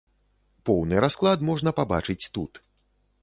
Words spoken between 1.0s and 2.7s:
расклад можна пабачыць тут.